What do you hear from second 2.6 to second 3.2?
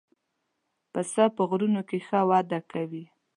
کوي.